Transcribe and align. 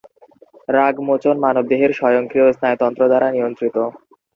রাগমোচন 0.69 1.35
মানবদেহের 1.43 1.91
স্বয়ংক্রিয় 1.99 2.47
স্নায়ুতন্ত্র 2.51 3.01
দ্বারা 3.11 3.27
নিয়ন্ত্রিত। 3.31 3.77